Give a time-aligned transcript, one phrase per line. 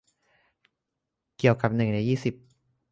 [1.37, 2.33] เกี่ยวกับหนึ่งในยี่สิบ